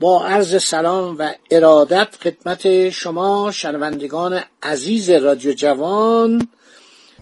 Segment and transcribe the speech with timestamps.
[0.00, 6.48] با عرض سلام و ارادت خدمت شما شنوندگان عزیز رادیو جوان.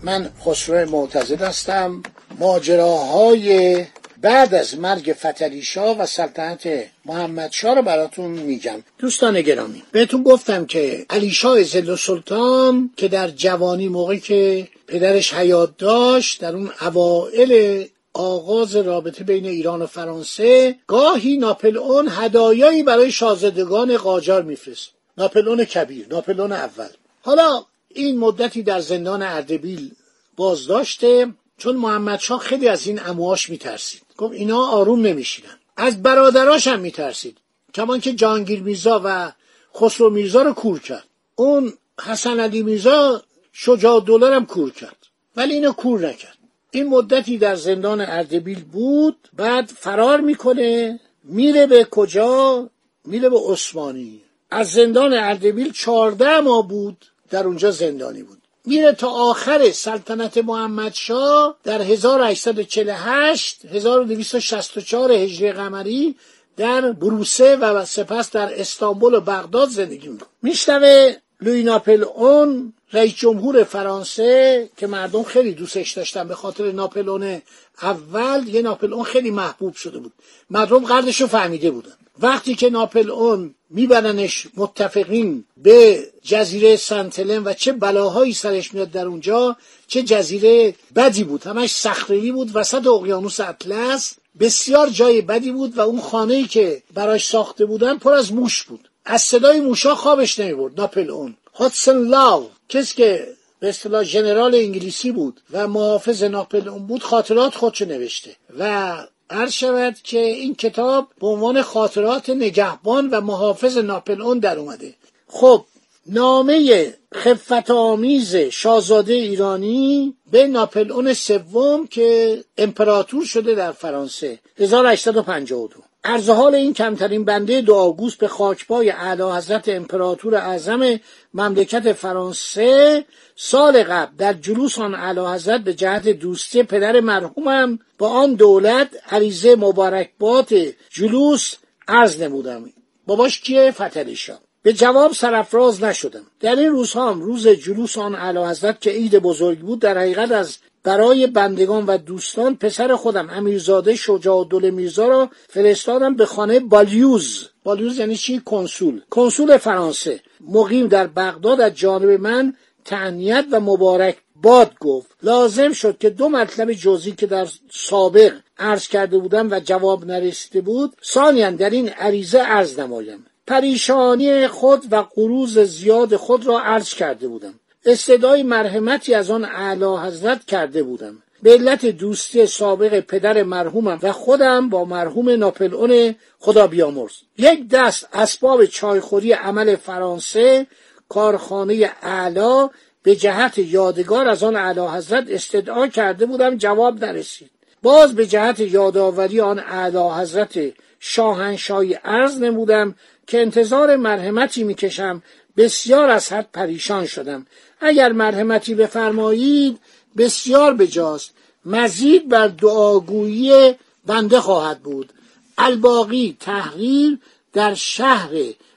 [0.03, 2.03] من خسرو معتزد هستم.
[2.39, 3.85] ماجراهای
[4.23, 5.63] بعد از مرگ فتلی
[5.99, 6.69] و سلطنت
[7.05, 8.83] محمد شاه رو براتون میگم.
[8.99, 15.35] دوستان گرامی بهتون گفتم که علی شاه زل سلطان که در جوانی موقعی که پدرش
[15.35, 17.85] حیات داشت در اون اوائل
[18.15, 24.91] آغاز رابطه بین ایران و فرانسه گاهی ناپلئون هدایایی برای شاهزادگان قاجار میفرست.
[25.19, 26.89] ناپلئون کبیر ناپلئون اول.
[27.23, 29.91] حالا این مدتی در زندان اردبیل
[30.37, 34.03] بازداشته چون محمد شاه خیلی از این امواش میترسید.
[34.17, 35.59] گفت اینا آروم نمیشینن.
[35.77, 37.39] از برادراش هم میترسید.
[37.75, 39.33] کمان که جانگیر میرزا و
[39.77, 41.05] خسرو میرزا رو کور کرد.
[41.37, 44.97] اون حسن علی میرزا شجاع دولار هم کور کرد.
[45.37, 46.39] ولی اینو کور نکرد.
[46.75, 52.69] این مدتی در زندان اردبیل بود بعد فرار می‌کنه میره به کجا؟
[53.05, 54.21] میره به عثمانی.
[54.51, 58.39] از زندان اردبیل چهارده ماه بود در اونجا زندانی بود.
[58.65, 66.17] میره تا آخر سلطنت محمد شاه در 1848 1264 هجری قمری
[66.57, 70.29] در بروسه و سپس در استانبول و بغداد زندگی می‌کنه.
[70.43, 77.43] میشنوه لوی ناپلئون رئیس جمهور فرانسه که مردم خیلی دوستش داشتن به خاطر ناپلئون
[77.83, 80.13] اول یه ناپلئون خیلی محبوب شده بود.
[80.51, 81.93] مردم قدرش رو فهمیده بودن.
[82.21, 89.57] وقتی که ناپلئون میبرنش متفقین به جزیره سنتلن و چه بلاهایی سرش میاد در اونجا
[89.87, 91.47] چه جزیره بدی بود.
[91.47, 97.27] همش صخره‌ای بود وسط اقیانوس اطلس بسیار جای بدی بود و اون خانه‌ای که براش
[97.27, 98.89] ساخته بودن پر از موش بود.
[99.05, 103.29] از صدای موشا خوابش نمی‌برد ناپلئون هاتسون لاو کسی که
[103.61, 108.37] به اصطلاح ژنرال انگلیسی بود و محافظ ناپلئون بود خاطرات خودشو نوشته.
[108.59, 108.93] و
[109.31, 114.95] عرض شود که این کتاب به عنوان خاطرات نگهبان و محافظ ناپلئون در اومده.
[115.29, 115.65] خب
[116.07, 126.31] نامه خفت آمیز شاهزاده ایرانی به ناپلئون سوم که امپراتور شده در فرانسه 1852 عرض
[126.31, 131.01] حال این کمترین بنده دو آگوست به خاکپای اعلی حضرت امپراتور اعظم
[131.35, 133.05] مملکت فرانسه
[133.37, 138.89] سال قبل در جلوس آن اعلی حضرت به جهت دوستی پدر مرحومم با آن دولت
[139.11, 140.55] عریضه مبارکبات
[140.91, 141.55] جلوس
[141.89, 142.65] عرض نمودم.
[143.07, 146.23] باباش کیه؟ فتلی شاه به جواب سرفراز نشدم.
[146.41, 150.31] در این روزها هم روز جلوس آن اعلی حضرت که عید بزرگ بود در حقیقت
[150.31, 156.61] از برای بندگان و دوستان پسر خودم امیرزاده شجاع دل میرزا را فرستادم به خانه
[156.61, 157.49] بالیوز.
[157.65, 159.01] بالیوز یعنی چی؟ کنسول.
[159.11, 160.21] کنسول فرانسه.
[160.41, 162.55] مقیم در بغداد از جانب من
[162.85, 165.17] تعنیت و مبارک باد گفت.
[165.23, 170.61] لازم شد که دو مطلب جزئی که در سابق عرض کرده بودم و جواب نرسیده
[170.61, 173.27] بود ثانیا در این عریضه عرض نمایم.
[173.47, 177.55] پریشانی خود و قروز زیاد خود را عرض کرده بودم.
[177.87, 181.23] استدای مرحمتی از آن اعلی حضرت کرده بودم.
[181.43, 187.13] به علت دوستی سابق پدر مرحومم و خودم با مرحوم ناپلئون خدا بیامرز.
[187.39, 190.67] یک دست اسباب چایخوری عمل فرانسه
[191.09, 192.71] کارخانه اعلا
[193.03, 197.51] به جهت یادگار از آن اعلی حضرت استدعا کرده بودم جواب نرسید.
[197.83, 202.95] باز به جهت یادآوری آن اعلی حضرت شاهنشاهی عرض نمودم
[203.27, 205.23] که انتظار مرحمتی می‌کشم
[205.57, 207.47] بسیار از حد پریشان شدم.
[207.81, 209.79] اگر مرحمتی بفرمایید
[210.17, 211.31] بسیار بجاست.
[211.65, 213.75] مزید بر دعاگویی
[214.07, 215.13] بنده خواهد بود.
[215.59, 217.19] الباقی تحریر
[217.53, 218.31] در شهر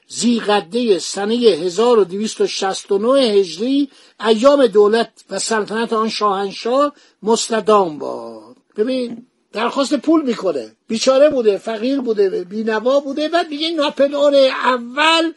[0.08, 3.90] زیقده سنه 1269 هجری
[4.26, 6.92] ایام دولت و سلطنت آن شاهنشاه
[7.22, 8.56] مستدام باد.
[8.76, 10.72] ببین درخواست پول می‌کنه.
[10.88, 15.32] بیچاره بوده فقیر بوده بینوا بوده بعد میگه ناپلئون اول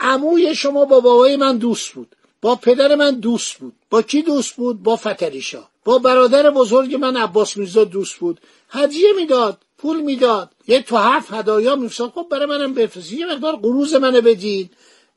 [0.00, 2.16] عموی شما با بابای من دوست بود.
[2.42, 3.74] با پدر من دوست بود.
[3.90, 8.40] با کی دوست بود؟ با فتری شاه با برادر بزرگ من عباس میرزا دوست بود.
[8.70, 10.50] هدیه می‌داد پول می‌داد.
[10.66, 14.70] یه تو حرف هدایا میفرستاد خب برای منم بفرستید یه مقدار قروز منو بدید.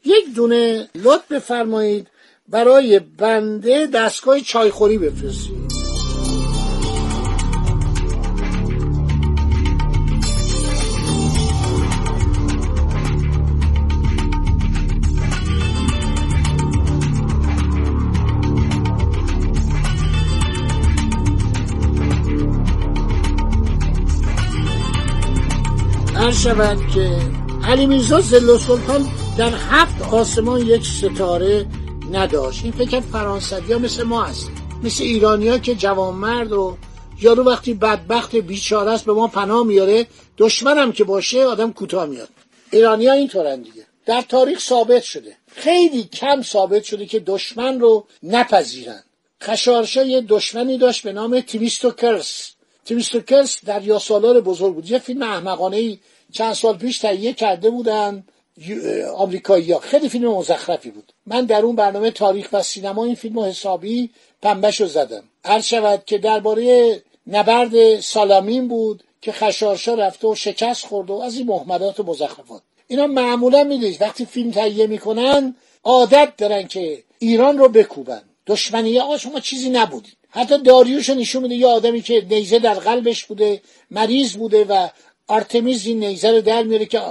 [0.05, 2.07] یک دونه لطف بفرمایید
[2.47, 5.56] برای بنده دستگاه چایخوری بفرستید.
[26.27, 27.17] هر شود که
[27.67, 29.07] علی میرزا زل سلطان
[29.37, 31.65] در هفت آسمان یک ستاره
[32.11, 32.63] نداشت.
[32.63, 34.49] این فکر فرانسوی ها مثل ما هست
[34.83, 36.77] مثل ایرانیا که جوانمرد و
[37.21, 40.07] یارو وقتی بدبخت بیچاره است به ما پناه میاره
[40.37, 42.29] دشمنم که باشه آدم کوتاه میاد.
[42.71, 43.85] ایرانیا اینطورن دیگه.
[44.05, 45.37] در تاریخ ثابت شده.
[45.55, 49.03] خیلی کم ثابت شده که دشمن رو نپذیرن.
[49.43, 52.51] خشارشا یه دشمنی داشت به نام تیمیستوکرس.
[52.85, 54.91] تیمیستوکرس در یا سالار بزرگ بود.
[54.91, 55.99] یه فیلم احمقانه ای
[56.31, 58.23] چند سال پیش تهیه کرده بودن
[59.15, 61.13] آمریکایی ها خیلی فیلم مزخرفی بود.
[61.25, 64.09] من در اون برنامه تاریخ و سینما این فیلم حسابی
[64.41, 65.23] پنبش رو زدم.
[65.45, 71.37] هر شود که درباره نبرد سالامین بود که خشارشا رفته و شکست خورده و از
[71.37, 72.61] این محمدات و مزخرفات.
[72.87, 78.21] اینا معمولا می‌دید وقتی فیلم تهیه می‌کنن عادت دارن که ایران رو بکوبن.
[78.47, 83.25] دشمنی آقا شما چیزی نبودید حتی داریوش نشون میده یه آدمی که نیزه در قلبش
[83.25, 84.87] بوده مریض بوده و
[85.27, 87.01] آرتمیز این نیزه رو در میاره که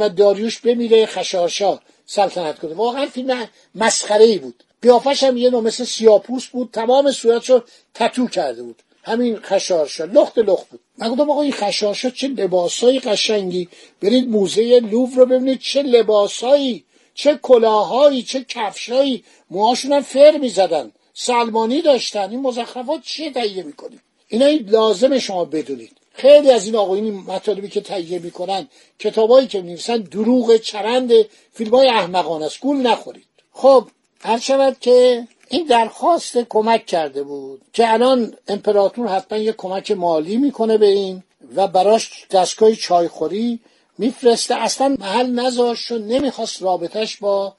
[0.00, 2.74] و داریوش بمیره خشارشا سلطنت کنه.
[2.74, 4.64] واقعا فیلم مسخره ای بود.
[4.82, 6.70] قیافش هم یه نوع مثل سیاپوس بود.
[6.72, 7.62] تمام صورتشو
[7.94, 8.82] تتو کرده بود.
[9.02, 10.80] همین خشارشا لخت لخت بود.
[10.98, 13.68] من گفتم آقا این خشارشا چه لباسای قشنگی.
[14.02, 15.60] برید موزه لوور رو ببینید.
[15.60, 16.84] چه لباسایی.
[17.14, 19.24] چه کلاهایی چه کفشایی.
[19.50, 20.92] موهاشون هم فر می‌زدن.
[21.14, 22.30] سلمانی داشتن.
[22.30, 26.01] این مزخرفات چیه تهیه می‌کنید اینا این لازم شما بدونید.
[26.14, 28.68] خیلی از این آقایون مطالبی که تهیه می‌کنن
[28.98, 31.12] کتابایی که می‌نویسن دروغ چرند
[31.52, 32.60] فیلم های احمقانه است.
[32.60, 33.26] گول نخورید.
[33.52, 33.88] خب
[34.20, 40.36] هر شود که این درخواست کمک کرده بود که الان امپراتور حتما یه کمک مالی
[40.36, 41.22] می‌کنه به این
[41.56, 43.60] و براش دستگاه چایخوری
[43.98, 44.54] میفرسته.
[44.54, 47.54] اصلا محل نذاشت و نمی‌خواست رابطش با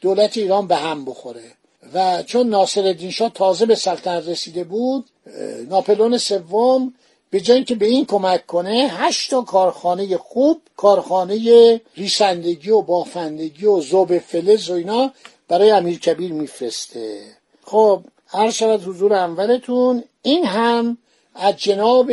[0.00, 1.52] دولت ایران به هم بخوره.
[1.94, 5.04] و چون ناصر شاه تازه به سلطنت رسیده بود
[5.68, 6.94] ناپلون سوم
[7.30, 13.66] به جای که به این کمک کنه هشت تا کارخانه خوب کارخانه ریسندگی و بافندگی
[13.66, 15.12] و زوب فلز و اینا
[15.48, 17.20] برای امیر کبیر میفرسته.
[17.64, 20.98] خب هر شود حضور اولتون این هم
[21.34, 22.10] از جناب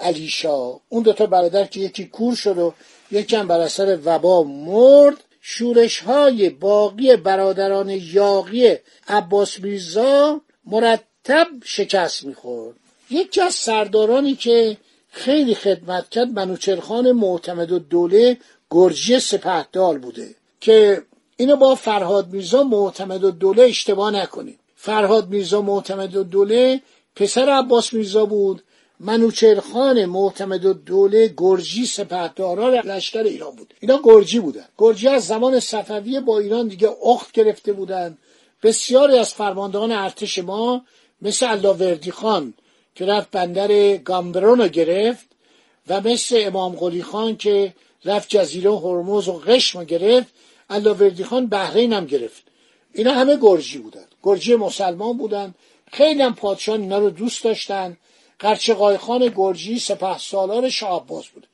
[0.00, 2.74] علیشا اون دوتا برادر که یکی کور شد و
[3.10, 8.76] یکی هم بر اثر وبا مرد شورش های باقی برادران یاقی
[9.08, 12.76] عباس میرزا مرتب شکست می‌خورد.
[13.14, 14.76] یکی از سردارانی که
[15.10, 18.38] خیلی خدمت کرد منوچرخان معتمد و دوله
[18.70, 21.02] گرجی سپهدار بوده که
[21.36, 24.58] اینو با فرهاد میرزا معتمد و دوله اشتباه نکنید.
[24.76, 26.80] فرهاد میرزا معتمد و دوله
[27.16, 28.62] پسر عباس میرزا بود.
[29.00, 33.74] منوچرخان معتمد و دوله گرجی سپهداران لشکر ایران بود.
[33.80, 34.64] اینا گرجی بودن.
[34.78, 38.18] گرجی از زمان صفویه با ایران دیگه اخت گرفته بودن.
[38.62, 40.82] بسیاری از فرماندهان ارتش ما
[41.22, 42.54] مثل الله خان
[42.94, 45.26] که رفت بندر گامبرون رو گرفت
[45.88, 47.74] و مثل امام قلی خان که
[48.04, 50.32] رفت جزیره هرمز و قشم رو گرفت
[50.70, 52.42] الله خان بحرین هم گرفت.
[52.92, 54.04] اینا همه گرجی بودن.
[54.22, 55.54] گرجی مسلمان بودن.
[55.92, 57.96] خیلی هم پادشان اینا رو دوست داشتن.
[58.38, 61.46] قرچقای خان گرجی سپه سالار شاه بود.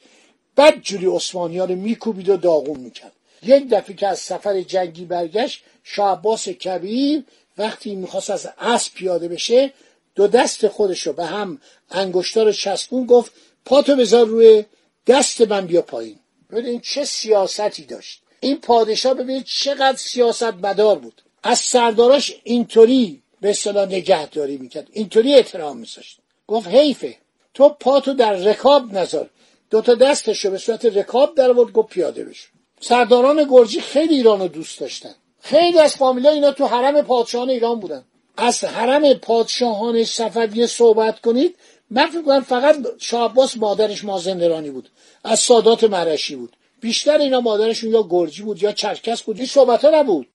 [0.57, 3.13] بد جوری عثمانی ها رو میکوبید و داغون می‌کرد.
[3.43, 7.23] یک دفعه که از سفر جنگی برگشت شاه کبیر
[7.59, 9.73] وقتی می‌خواست از اسب پیاده بشه
[10.21, 11.61] دو دست خودش رو به هم
[11.91, 13.33] انگشتار چسبون گفت
[13.65, 14.65] پاتو بذار روی
[15.07, 16.19] دست من بیا پایین.
[16.51, 18.23] ببینید چه سیاستی داشت.
[18.41, 21.23] این پادشاه ببینید چقدر سیاست مدار بود.
[21.43, 24.89] از سرداراش اینطوری به اصطلاح نگهداری می‌کرد.
[24.93, 26.19] اینطوری احترام میذاشت.
[26.47, 27.17] گفت حیفه
[27.55, 29.31] تو پاتو در رکاب نذار.
[29.71, 32.49] دوتا دستش رو به صورت رکاب در آورد گفت پیاده بشو.
[32.81, 35.15] سرداران گرجی خیلی ایران رو دوست داشتن.
[35.41, 38.05] خیلی از فامیلا اینا تو حرم پادشاهان ایران بودن.
[38.37, 41.57] از حرم پادشاهان صفویه صحبت کنید.
[41.91, 44.89] من فکر فقط شاه مادرش مازندرانی بود.
[45.25, 46.57] از سادات مرشی بود.
[46.81, 49.37] بیشتر اینا مادرشون یا گرجی بود یا چرکس بود.
[49.37, 50.27] این صحبت ها نبود.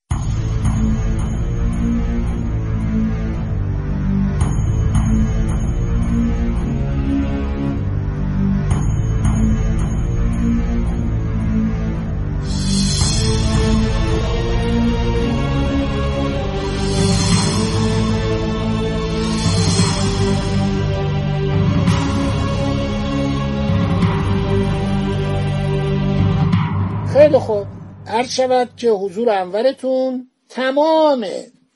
[28.15, 31.27] عرض شود که حضور انورتون تمام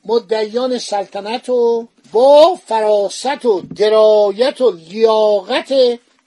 [0.05, 5.73] مدعیان سلطنت و با فراست و درایت و لیاقت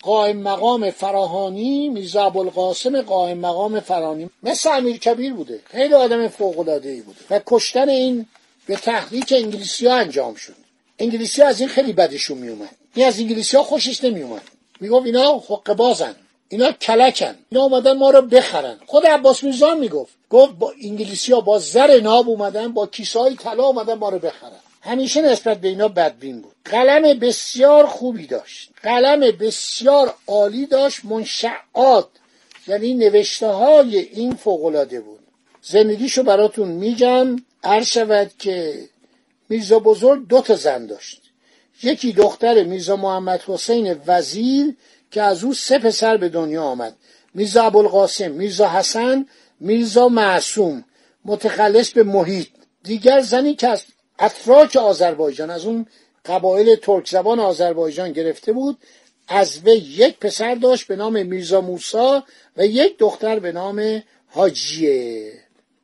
[0.02, 6.58] قائم مقام فراهانی میرزا ابوالقاسم قائم مقام فرانی مثل امیر کبیر بوده خیلی آدم فوق
[6.58, 8.26] العاده ای بوده و کشتن این
[8.66, 10.56] به تحریک انگلیسی ها انجام شد.
[10.98, 14.42] انگلیسی ها از این خیلی بدشون میومد این از انگلیسی ها خوشش نمیومد
[14.80, 16.14] می‌گفت اینا حق بازن.
[16.52, 17.34] اینا کلکن.
[17.50, 18.76] اینا اومدن ما رو بخرن.
[18.86, 20.14] خود عباس میرزا می‌گفت.
[20.30, 24.18] گفت با انگلیسی ها با زر ناب اومدن با کیسه های طلا اومدن ما رو
[24.18, 24.60] بخرن.
[24.80, 26.52] همیشه نسبت به اینا بدبین بود.
[26.64, 28.70] قلم بسیار خوبی داشت.
[28.82, 32.08] قلم بسیار عالی داشت منشعات.
[32.66, 35.20] یعنی نوشته های این فوقلاده بود.
[35.62, 37.36] زندگیشو براتون میگم.
[37.64, 38.88] عرض شود که
[39.48, 41.20] میرزا بزرگ دو تا زن داشت.
[41.82, 44.76] یکی دختر میرزا محمد حسین وزیر
[45.12, 46.96] که از او سه پسر به دنیا آمد.
[47.34, 49.26] میرزا ابوالقاسم میرزا حسن
[49.60, 50.84] میرزا معصوم
[51.24, 52.48] متخلص به محیط.
[52.82, 53.84] دیگر زنی که از
[54.20, 55.86] اتراک آذربایجان از اون
[56.26, 58.78] قبایل ترک زبان آذربایجان گرفته بود
[59.28, 62.24] از وی یک پسر داشت به نام میرزا موسا
[62.56, 65.32] و یک دختر به نام حاجیه.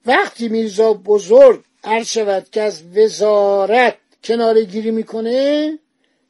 [0.06, 3.94] وقتی میرزا بزرگ عرض شود که از وزارت
[4.24, 5.78] کناره گیری می‌کنه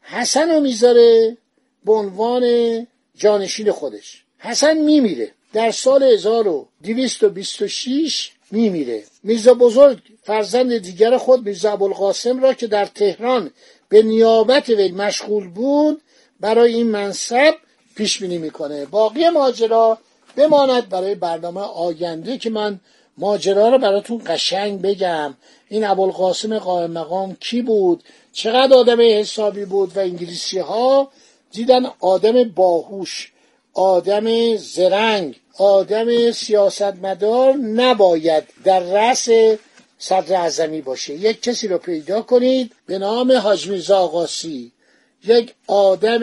[0.02, 1.36] حسن رو می‌ذاره
[1.84, 4.24] به عنوان جانشین خودش.
[4.38, 5.32] حسن میمیره.
[5.52, 9.04] در سال 1226 میمیره.
[9.22, 13.50] میرزا بزرگ فرزند دیگر خود میرزا ابوالقاسم را که در تهران
[13.88, 16.02] به نیابت وی مشغول بود
[16.40, 17.54] برای این منصب
[17.96, 18.86] پیش بینی می‌کنه.
[18.86, 19.98] باقی ماجرا
[20.36, 22.80] بماند برای برنامه آینده که من
[23.18, 25.34] ماجرا رو براتون قشنگ بگم.
[25.68, 31.10] این ابوالقاسم قائم مقام کی بود؟ چقدر آدم حسابی بود و انگلیسی ها
[31.52, 33.32] دیدن آدم باهوش
[33.74, 39.28] آدم زرنگ آدم سیاستمدار نباید در رأس
[39.98, 41.14] صدر اعظمی باشه.
[41.14, 44.72] یک کسی رو پیدا کنید به نام حاج آقاسی.
[45.24, 46.20] یک آدم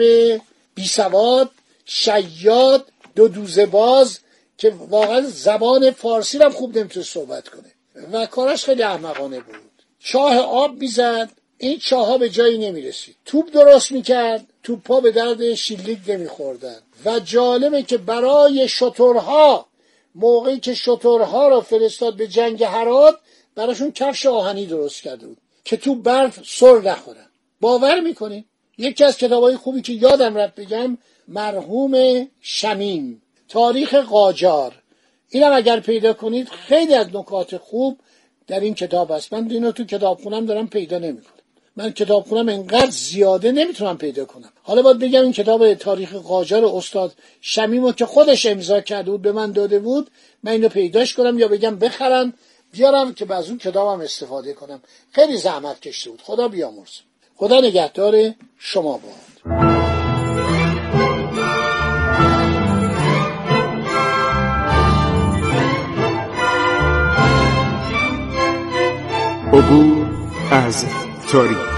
[0.74, 1.50] بیسواد
[1.84, 4.18] شیاد دو دوزه باز
[4.58, 7.72] که واقعا زبان فارسی هم خوب نمی‌تونه صحبت کنه.
[8.12, 9.54] و کارش خیلی احمقانه بود.
[10.00, 13.16] چاه آب می‌زد این چاه ها به جایی نمی‌رسید.
[13.24, 14.46] توپ درست می‌کرد.
[14.66, 16.78] توپ ها به درد شیلیک نمیخوردن.
[17.04, 19.66] و جالبه که برای شطورها
[20.14, 23.16] موقعی که شطورها را فرستاد به جنگ هرات
[23.54, 27.26] براشون کفش آهنی درست کرده بود که تو برف سر نخورن.
[27.60, 28.44] باور می‌کنید
[28.78, 33.22] یکی از کتابهای خوبی که یادم رفت بگم مرحوم شمیم.
[33.48, 34.82] تاریخ قاجار.
[35.30, 37.98] اینم اگر پیدا کنید خیلی از نکات خوب
[38.46, 39.32] در این کتاب هست.
[39.32, 41.35] من اینو تو کتاب خونم دارم پیدا نمی‌کنم.
[41.76, 44.48] من کتاب خونم انقدر زیاده نمی‌تونم پیدا کنم.
[44.62, 49.32] حالا باید بگم این کتاب تاریخ قاجار استاد شمیمو که خودش امضا کرده بود به
[49.32, 50.10] من داده بود
[50.42, 52.32] من اینو پیداش کنم یا بگم بخرن
[52.72, 54.80] بیارم که از اون کتابم استفاده کنم.
[55.12, 56.22] خیلی زحمت کشته بود.
[56.22, 56.92] خدا بیامرز
[57.36, 59.56] خدا نگهدار شما باد.
[69.52, 70.06] عبور
[70.50, 70.84] از
[71.32, 71.76] تاریخ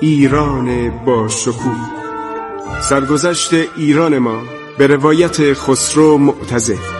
[0.00, 1.76] ایران با شکوه
[2.82, 4.42] سرگذشت ایران ما
[4.78, 6.99] به روایت خسرو معتزد